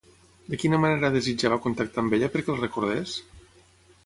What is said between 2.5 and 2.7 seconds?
el